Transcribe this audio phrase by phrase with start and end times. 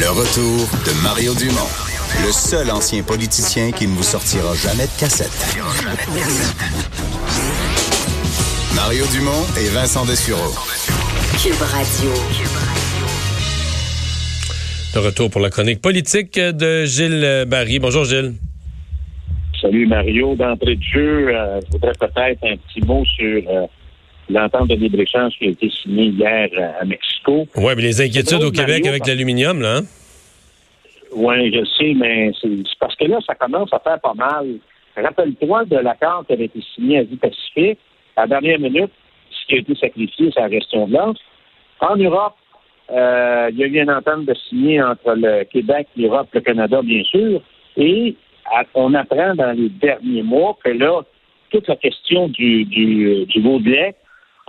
[0.00, 1.66] Le retour de Mario Dumont,
[2.24, 5.34] le seul ancien politicien qui ne vous sortira jamais de cassette.
[8.76, 10.54] Mario Dumont et Vincent Dessureau.
[11.42, 12.12] Cube Radio.
[14.94, 17.80] De retour pour la chronique politique de Gilles Barry.
[17.80, 18.34] Bonjour Gilles.
[19.60, 20.36] Salut Mario.
[20.36, 23.66] D'entrée de jeu, euh, je voudrais peut-être un petit mot sur euh,
[24.28, 27.46] l'entente de libre-échange qui a été signée hier à, à Mexico.
[27.56, 29.76] Oui, mais les inquiétudes au Québec Mario, avec l'aluminium, là.
[29.78, 29.82] Hein?
[31.14, 34.46] Oui, je sais, mais c'est parce que là, ça commence à faire pas mal.
[34.96, 37.78] Rappelle-toi de l'accord qui avait été signé à Asie-Pacifique.
[38.16, 38.90] À la dernière minute,
[39.30, 41.20] ce qui a été sacrifié, c'est la gestion de l'offre.
[41.80, 42.34] En Europe,
[42.90, 46.82] euh, il y a eu une entente de signer entre le Québec, l'Europe, le Canada,
[46.82, 47.40] bien sûr.
[47.76, 48.16] Et
[48.52, 51.02] à- on apprend dans les derniers mois que là,
[51.50, 53.94] toute la question du, du, du lait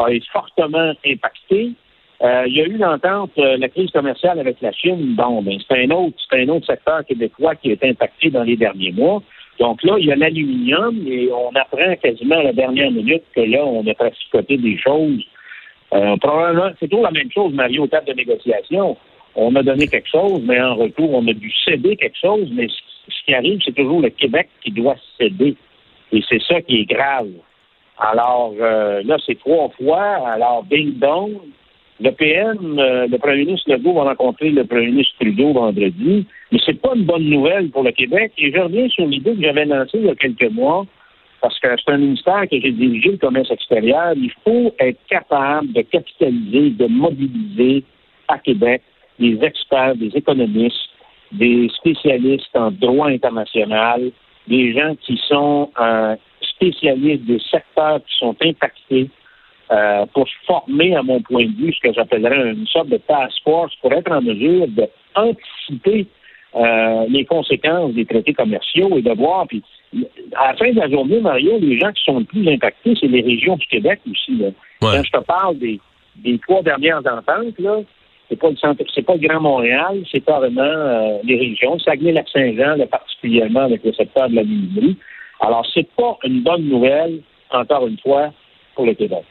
[0.06, 1.74] a été fortement impactée.
[2.22, 5.16] Euh, il y a eu l'entente, euh, la crise commerciale avec la Chine.
[5.16, 8.44] Bon, ben, c'est un autre, c'est un autre secteur québécois qui a été impacté dans
[8.44, 9.22] les derniers mois.
[9.58, 13.42] Donc là, il y a l'aluminium et on apprend quasiment à la dernière minute que
[13.42, 15.24] là, on a traficoté des choses.
[15.94, 18.98] Euh, probablement, c'est toujours la même chose, Mario, au table de négociation.
[19.36, 22.68] On a donné quelque chose, mais en retour, on a dû céder quelque chose, mais
[22.68, 25.56] ce qui arrive, c'est toujours le Québec qui doit céder.
[26.12, 27.30] Et c'est ça qui est grave.
[28.00, 30.02] Alors, euh, là, c'est trois fois.
[30.28, 31.34] Alors, bing dong.
[32.02, 36.26] Le PM, euh, le premier ministre Legault va rencontrer le premier ministre Trudeau vendredi.
[36.52, 38.32] Mais c'est pas une bonne nouvelle pour le Québec.
[38.38, 40.86] Et je reviens sur l'idée que j'avais lancée il y a quelques mois,
[41.42, 44.14] parce que c'est un ministère que j'ai dirigé, le commerce extérieur.
[44.16, 47.84] Il faut être capable de capitaliser, de mobiliser
[48.30, 48.82] à Québec
[49.20, 50.90] des experts, des économistes,
[51.34, 54.12] des spécialistes en droit international,
[54.48, 56.16] des gens qui sont euh,
[56.60, 59.10] spécialistes des secteurs qui sont impactés
[59.72, 62.98] euh, pour se former, à mon point de vue, ce que j'appellerais une sorte de
[62.98, 66.08] task force pour être en mesure d'anticiper
[66.56, 69.46] euh, les conséquences des traités commerciaux et de voir.
[69.48, 69.64] Puis,
[70.36, 73.08] à la fin de la journée, Mario, les gens qui sont le plus impactés, c'est
[73.08, 74.36] les régions du Québec aussi.
[74.38, 74.48] Là.
[74.48, 74.98] Ouais.
[74.98, 75.80] Quand je te parle des,
[76.16, 77.82] des trois dernières ententes, là,
[78.28, 81.78] c'est pas le centre, c'est pas le Grand Montréal, c'est carrément euh, les régions.
[81.80, 84.98] Saguenay-Lac-Saint-Jean, particulièrement avec le secteur de la minerie.
[85.42, 88.34] Alors, c'est pas une bonne nouvelle, encore une fois,
[88.76, 89.24] pour le Québec.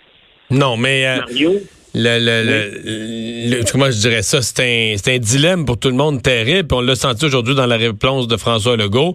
[0.51, 1.53] Non, mais euh, Mario,
[1.95, 5.89] le, le, le- le- comment je dirais ça, c'est un, c'est un dilemme pour tout
[5.89, 6.73] le monde terrible.
[6.75, 9.15] On l'a senti aujourd'hui dans la réponse de François Legault.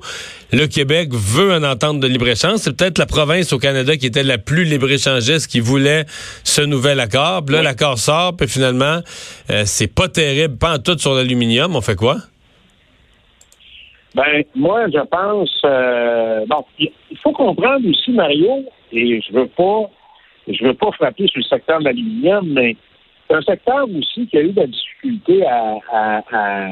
[0.52, 2.58] Le Québec veut une entente de libre-échange.
[2.58, 6.06] C'est peut-être la province au Canada qui était la plus libre-échangiste qui voulait
[6.44, 7.44] ce nouvel accord.
[7.46, 9.00] Puis là, l'accord sort, puis finalement,
[9.50, 11.75] euh, c'est pas terrible, pas en tout sur l'aluminium.
[11.75, 12.18] On fait quoi?
[14.16, 19.90] Ben, moi, je pense, euh, bon, il faut comprendre aussi, Mario, et je veux pas,
[20.47, 22.75] je veux pas frapper sur le secteur de l'aluminium, mais
[23.28, 26.68] c'est un secteur aussi qui a eu de la difficulté à, à, à,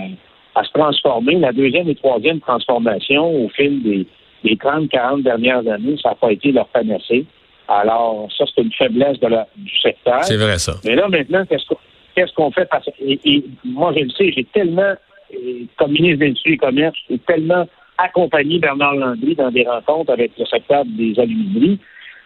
[0.55, 1.35] à se transformer.
[1.39, 4.05] La deuxième et troisième transformation au fil des,
[4.43, 7.25] des 30, 40 dernières années, ça n'a pas été leur panacée.
[7.67, 10.23] Alors, ça, c'est une faiblesse de la, du secteur.
[10.23, 10.73] C'est vrai, ça.
[10.83, 11.77] Mais là, maintenant, qu'est-ce qu'on
[12.15, 12.65] qu'est-ce qu'on fait?
[12.65, 14.93] Parce, et, et moi, je le sais, j'ai tellement,
[15.33, 20.31] euh, comme ministre de et Commerce, j'ai tellement accompagné Bernard Landry dans des rencontres avec
[20.37, 21.79] le secteur des alumineries.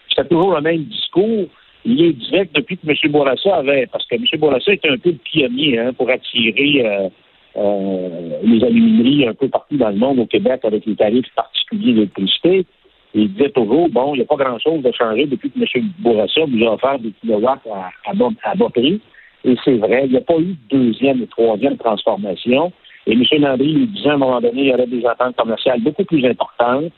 [0.09, 1.47] C'était toujours le même discours.
[1.83, 3.11] Il est direct depuis que M.
[3.11, 4.23] Bourassa avait, parce que M.
[4.39, 7.09] Bourassa était un peu le pionnier hein, pour attirer euh,
[7.57, 11.93] euh, les alumineries un peu partout dans le monde, au Québec, avec les tarifs particuliers
[11.93, 12.65] d'électricité.
[13.13, 15.91] Et il disait toujours, bon, il n'y a pas grand-chose de changer depuis que M.
[15.99, 18.11] Bourassa vous a offert des kilowatts à, à,
[18.51, 18.99] à bas prix.
[19.43, 22.73] Et c'est vrai, il n'y a pas eu de deuxième et troisième transformation.
[23.07, 23.23] Et M.
[23.39, 26.25] Landry il disait à un moment donné, il y aurait des ententes commerciales beaucoup plus
[26.25, 26.91] importantes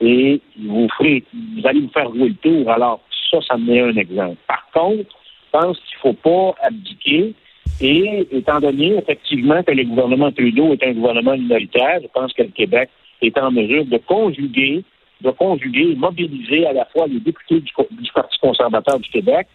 [0.00, 2.70] et vous ferez, vous allez vous faire jouer le tour.
[2.70, 3.00] Alors,
[3.30, 4.36] ça, ça me met un exemple.
[4.48, 7.34] Par contre, je pense qu'il ne faut pas abdiquer.
[7.80, 12.42] Et étant donné, effectivement, que le gouvernement Trudeau est un gouvernement minoritaire, je pense que
[12.42, 12.90] le Québec
[13.22, 14.84] est en mesure de conjuguer,
[15.20, 19.46] de conjuguer, mobiliser à la fois les députés du Parti conservateur du Québec,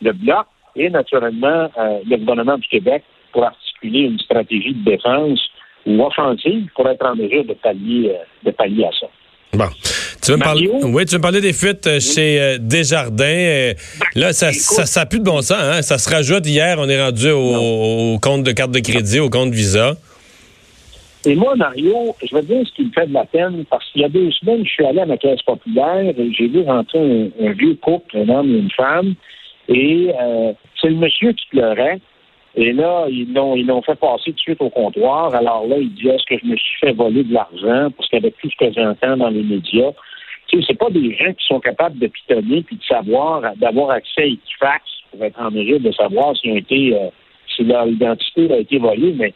[0.00, 5.40] le Bloc et naturellement euh, le gouvernement du Québec pour articuler une stratégie de défense
[5.86, 9.06] ou offensive pour être en mesure de pallier, euh, de pallier à ça.
[9.54, 9.68] Bon.
[10.22, 13.72] Tu veux me parler, oui, tu veux me parler des fuites euh, chez euh, Desjardins.
[14.14, 15.58] là, ça, ça, ça a plus de bon sens.
[15.60, 15.82] Hein?
[15.82, 16.76] Ça se rajoute hier.
[16.78, 19.94] On est rendu au, au compte de carte de crédit, au compte Visa.
[21.24, 24.02] Et moi, Mario, je vais dire ce qui me fait de la peine, parce qu'il
[24.02, 26.98] y a deux semaines, je suis allé à ma caisse populaire et j'ai vu rentrer
[26.98, 29.14] un, un vieux couple, un homme et une femme,
[29.68, 32.00] et euh, c'est le monsieur qui pleurait.
[32.54, 35.34] Et là, ils l'ont, ils l'ont fait passer tout de suite au comptoir.
[35.34, 37.90] Alors là, il dit est-ce que je me suis fait voler de l'argent?
[37.96, 39.92] Parce qu'avec tout ce que j'entends dans les médias,
[40.48, 43.90] tu sais, c'est pas des gens qui sont capables de pitonner puis de savoir, d'avoir
[43.90, 47.08] accès à Equifax pour être en mesure de savoir s'ils ont été, euh,
[47.56, 49.14] si leur identité a été volée.
[49.16, 49.32] Mais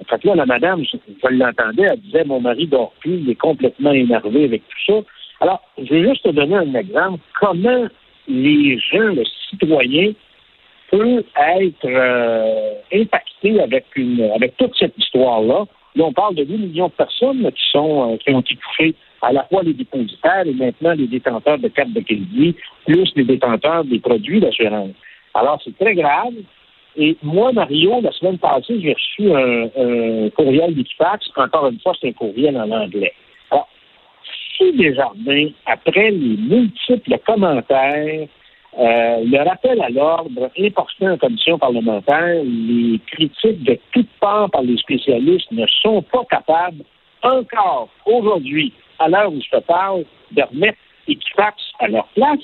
[0.00, 3.30] en fait là, la madame, je, je l'entendais, elle disait mon mari dort plus, il
[3.30, 5.00] est complètement énervé avec tout ça.
[5.40, 7.20] Alors, je vais juste te donner un exemple.
[7.38, 7.88] Comment
[8.26, 10.12] les gens, le citoyen,
[10.90, 15.64] peut être euh, impacté avec une avec toute cette histoire-là.
[15.96, 18.94] Là, on parle de 8 millions de personnes qui sont euh, qui ont été touchées,
[19.22, 23.24] à la fois les dépositaires et maintenant les détenteurs de cartes de crédit, plus les
[23.24, 24.90] détenteurs des produits d'assurance.
[25.34, 26.34] Alors, c'est très grave.
[26.96, 31.28] Et moi, Mario, la semaine passée, j'ai reçu un, un courriel d'Equifax.
[31.36, 33.12] Encore une fois, c'est un courriel en anglais.
[33.50, 33.68] Alors,
[34.56, 38.28] si Desjardins, après les multiples commentaires,
[38.78, 44.62] euh, le rappel à l'ordre important en commission parlementaire, les critiques de toutes parts par
[44.62, 46.82] les spécialistes ne sont pas capables
[47.22, 52.40] encore aujourd'hui, à l'heure où je te parle, de remettre Equifax à leur place.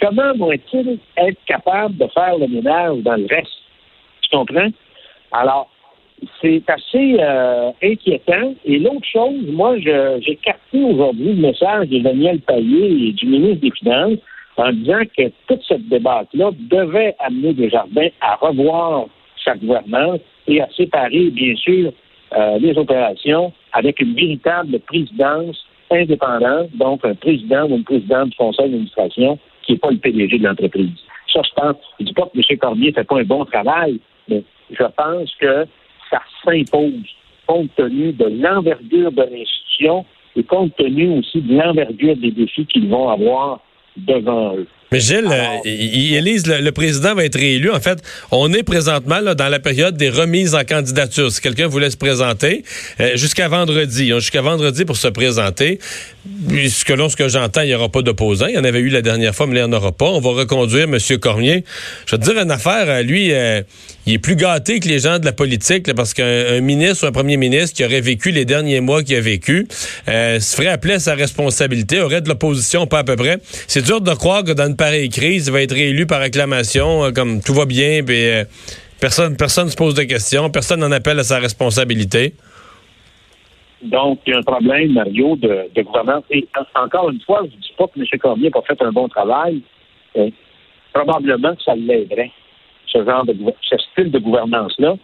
[0.00, 3.62] Comment vont-ils être capables de faire le ménage dans le reste?
[4.22, 4.70] Tu comprends?
[5.30, 5.70] Alors,
[6.40, 8.54] c'est assez euh, inquiétant.
[8.64, 13.60] Et l'autre chose, moi, j'ai capté aujourd'hui le message de Daniel Payet et du ministre
[13.60, 14.18] des Finances
[14.62, 19.06] en disant que toute cette débat-là devait amener Desjardins à revoir
[19.44, 21.92] sa gouvernance et à séparer, bien sûr,
[22.36, 25.56] euh, les opérations avec une véritable présidence
[25.90, 30.38] indépendante, donc un président ou une présidente du conseil d'administration qui n'est pas le PDG
[30.38, 30.90] de l'entreprise.
[31.32, 32.58] Ça, je pense, je ne dis pas que M.
[32.58, 33.98] Cormier ne fait pas un bon travail,
[34.28, 35.66] mais je pense que
[36.08, 36.92] ça s'impose
[37.46, 40.04] compte tenu de l'envergure de l'institution
[40.36, 43.60] et compte tenu aussi de l'envergure des défis qu'ils vont avoir
[43.96, 44.66] devant eux.
[44.90, 47.70] Mais Gilles, Alors- euh, il- Élise, le, le président va être réélu.
[47.70, 47.98] En fait,
[48.30, 51.32] on est présentement là, dans la période des remises en candidature.
[51.32, 52.62] Si quelqu'un voulait se présenter,
[53.00, 55.78] euh, jusqu'à vendredi, ont jusqu'à vendredi pour se présenter.
[56.46, 58.46] Puis, ce que, ce que j'entends, il n'y aura pas d'opposant.
[58.48, 60.10] Il y en avait eu la dernière fois, mais là, il n'y en aura pas.
[60.10, 60.98] On va reconduire M.
[61.18, 61.64] Cormier.
[62.04, 63.62] Je vais te dire une affaire, euh, lui, euh,
[64.06, 67.04] il est plus gâté que les gens de la politique, là, parce qu'un un ministre
[67.04, 69.66] ou un premier ministre qui aurait vécu les derniers mois qu'il a vécu,
[70.08, 73.38] euh, se ferait appeler à sa responsabilité, aurait de l'opposition, pas à peu près.
[73.68, 77.04] C'est dur de croire que dans une pareille crise, il va être réélu par acclamation,
[77.04, 78.44] euh, comme tout va bien, puis euh,
[79.00, 82.34] personne personne se pose de questions, personne n'en appelle à sa responsabilité.
[83.82, 86.22] Donc, il y a un problème, Mario, de, de gouvernance.
[86.30, 88.06] Et en- encore une fois, je ne dis pas que M.
[88.20, 89.60] Cormier n'a pas fait un bon travail.
[90.16, 90.30] Euh,
[90.92, 92.30] probablement que ça l'aiderait,
[92.86, 94.94] ce genre de ce style de gouvernance-là.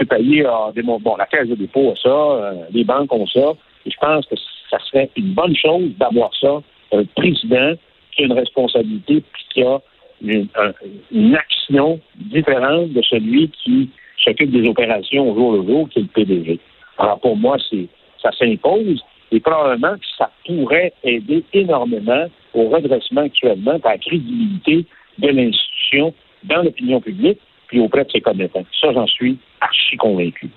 [0.00, 0.06] M.
[0.06, 3.52] Payet a démon- bon, la Caisse de dépôt a ça, euh, les banques ont ça.
[3.86, 4.34] Et je pense que
[4.70, 7.72] ça serait une bonne chose d'avoir ça, un président
[8.12, 9.78] qui a une responsabilité puis qui a
[10.22, 10.72] une, un-
[11.12, 13.90] une action différente de celui qui
[14.24, 16.58] s'occupe des opérations au jour le jour, qui est le PDG.
[16.98, 17.88] Alors pour moi, c'est
[18.22, 19.02] ça s'impose
[19.32, 24.86] et probablement que ça pourrait aider énormément au redressement actuellement, à la crédibilité
[25.18, 27.38] de l'institution dans l'opinion publique
[27.68, 28.64] puis auprès de ses commettants.
[28.80, 30.48] Ça, j'en suis archi convaincu.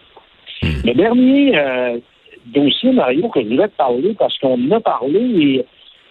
[0.62, 2.00] Le dernier euh,
[2.48, 5.66] dossier, Mario, que je voulais te parler, parce qu'on en a parlé et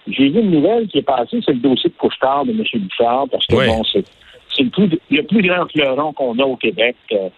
[0.09, 2.63] j'ai vu une nouvelle qui est passée, c'est le dossier de Couchetard de M.
[2.77, 3.67] Bouchard, parce que Oui.
[3.67, 6.97] bon, c'est le plus, le plus grand fleuron qu'on a au Québec.
[7.13, 7.29] euh,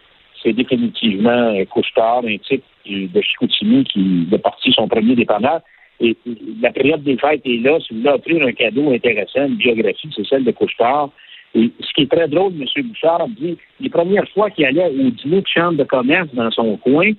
[0.43, 5.61] c'est définitivement euh, Couchetard, un type de Chicoutimi qui a parti son premier dépanneur.
[6.01, 6.17] Et
[6.63, 7.79] la période des fêtes est là.
[7.81, 11.11] Si vous voulez offrir un cadeau intéressant, une biographie, c'est celle de Couchetard.
[11.55, 12.67] Et ce qui est très drôle, M.
[12.85, 16.77] Bouchard dit, les premières fois qu'il allait au dîner de chambre de commerce dans son
[16.77, 17.13] coin,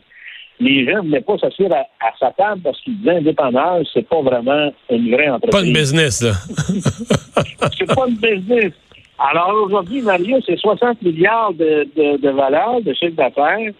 [0.60, 4.08] les gens ne voulaient pas s'asseoir à, à sa table parce qu'ils disaient dépanneur, c'est
[4.08, 5.62] pas vraiment une vraie entreprise.
[5.62, 6.32] Pas une business, là.
[7.78, 8.74] c'est pas une business.
[9.18, 13.72] Alors aujourd'hui, Mario, c'est 60 milliards de, de, de valeur, de chiffre d'affaires.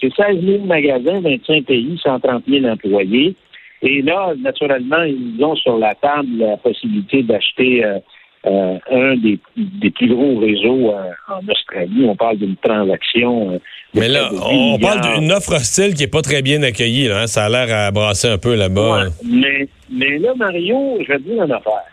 [0.00, 3.34] C'est 16 000 magasins, 25 pays, 130 000 employés.
[3.82, 7.98] Et là, naturellement, ils ont sur la table la possibilité d'acheter euh,
[8.46, 12.04] euh, un des, des plus gros réseaux euh, en Australie.
[12.06, 13.50] On parle d'une transaction.
[13.50, 16.22] euh, de Mais là, près de 8 on parle d'une offre hostile qui est pas
[16.22, 17.08] très bien accueillie.
[17.08, 17.26] Là, hein.
[17.26, 19.04] Ça a l'air à brasser un peu là-bas.
[19.04, 19.08] Ouais.
[19.24, 21.84] Mais, mais là, Mario, je vais te dire une affaire.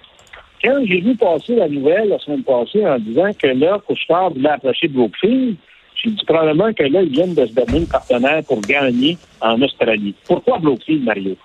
[0.63, 4.49] Quand j'ai vu passer la nouvelle la semaine passée en disant que là, Couchetard voulait
[4.49, 5.55] approcher Brookfield,
[5.95, 9.59] j'ai dit probablement que là, ils viennent de se donner le partenaire pour gagner en
[9.61, 10.13] Australie.
[10.27, 11.35] Pourquoi Brookfield, Mario?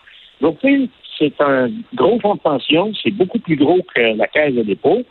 [0.40, 2.92] Brookfield, c'est un gros fonds de pension.
[3.02, 5.02] C'est beaucoup plus gros que la Caisse de dépôt.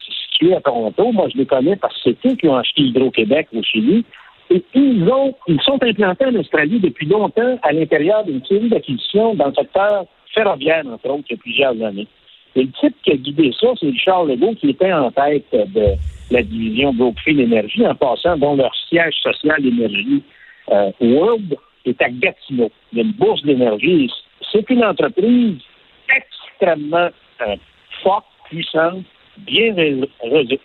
[0.00, 1.12] C'est situé à Toronto.
[1.12, 4.04] Moi, je les connais parce que c'est eux qui ont acheté Hydro-Québec au Chili.
[4.50, 9.34] Et ils, ont, ils sont implantés en Australie depuis longtemps à l'intérieur d'une série d'acquisitions
[9.34, 10.04] dans le secteur
[10.34, 12.08] ferroviaire, entre autres, il y a plusieurs années.
[12.56, 15.94] Et le type qui a guidé ça, c'est Richard Legault, qui était en tête de
[16.30, 20.22] la division Brookfield Énergie, en passant, dont leur siège social d'énergie
[20.70, 22.70] euh, World est à Gatineau.
[22.92, 24.10] Il y a une bourse d'énergie.
[24.54, 25.56] C'est une entreprise
[26.14, 27.08] extrêmement
[27.40, 27.56] euh,
[28.04, 29.02] forte, puissante,
[29.38, 29.74] bien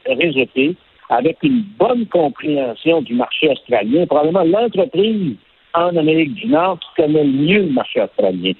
[0.06, 0.76] réseautée,
[1.10, 5.36] avec une bonne compréhension du marché australien, probablement l'entreprise
[5.74, 8.54] en Amérique du Nord qui connaît mieux le marché australien.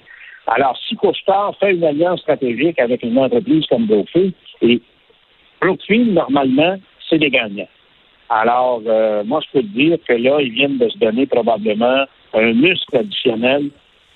[0.48, 0.96] Alors, si
[1.60, 4.32] fait une alliance stratégique avec une entreprise comme Brookfield,
[4.62, 4.82] et
[5.60, 6.76] Brookfield, normalement,
[7.08, 7.68] c'est des gagnants.
[8.30, 12.04] Alors, euh, moi, je peux te dire que là, ils viennent de se donner probablement
[12.34, 13.70] un muscle additionnel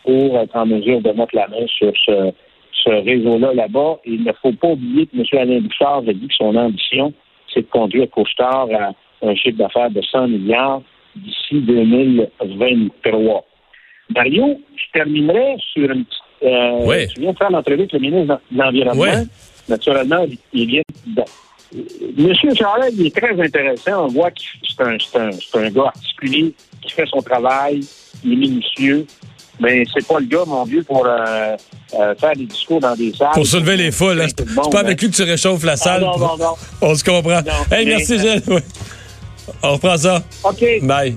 [0.04, 2.32] pour être en mesure de mettre la main sur ce,
[2.86, 3.96] réseau-là là-bas.
[4.04, 5.24] il ne faut pas oublier que M.
[5.40, 7.14] Alain Bouchard a dit que son ambition,
[7.52, 8.92] c'est de conduire Couchetard à
[9.26, 10.82] un chiffre d'affaires de 100 milliards
[11.16, 13.44] d'ici 2023.
[14.14, 16.20] Mario, je terminerai sur une petite.
[16.42, 17.08] Euh, oui.
[17.08, 19.24] Tu viens de faire l'entrevue avec le ministre de l'Environnement.
[19.68, 20.82] Naturellement, il vient.
[22.16, 24.04] Monsieur Charlet, il est très intéressant.
[24.04, 25.30] On voit que c'est un, un,
[25.60, 27.80] un, gars articulé qui fait son travail,
[28.24, 29.06] il est minutieux.
[29.60, 31.56] Mais c'est pas le gars, mon vieux, pour euh,
[31.94, 33.30] euh, faire des discours dans des salles.
[33.34, 34.20] Pour soulever les foules.
[34.20, 34.26] Hein.
[34.36, 36.04] C'est pas avec lui que tu réchauffes la salle.
[36.04, 36.54] Ah, non, non, non.
[36.80, 37.40] On se comprend.
[37.70, 38.42] hey, merci, Gilles.
[39.62, 40.22] On reprend ça.
[40.44, 40.64] OK.
[40.82, 41.16] Bye.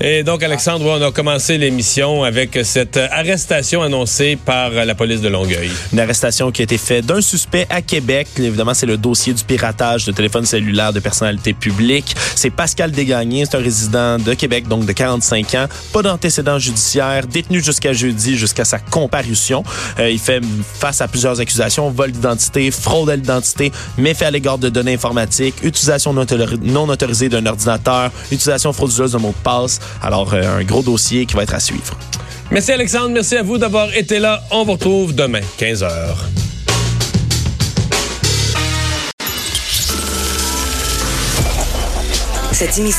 [0.00, 5.28] Et donc, Alexandre, on a commencé l'émission avec cette arrestation annoncée par la police de
[5.28, 5.72] Longueuil.
[5.92, 8.28] Une arrestation qui a été faite d'un suspect à Québec.
[8.38, 12.14] Évidemment, c'est le dossier du piratage de téléphones cellulaires de personnalités publiques.
[12.36, 15.66] C'est Pascal Desgagnés, c'est un résident de Québec, donc de 45 ans.
[15.92, 19.64] Pas d'antécédent judiciaire, détenu jusqu'à jeudi, jusqu'à sa comparution.
[19.98, 20.40] Euh, il fait
[20.78, 25.56] face à plusieurs accusations, vol d'identité, fraude à l'identité, méfait à l'égard de données informatiques,
[25.64, 29.80] utilisation non autorisée d'un ordinateur, utilisation frauduleuse de mots de passe.
[30.02, 31.96] Alors, euh, un gros dossier qui va être à suivre.
[32.50, 34.42] Merci Alexandre, merci à vous d'avoir été là.
[34.50, 35.88] On vous retrouve demain, 15h.
[42.52, 42.96] Cette émission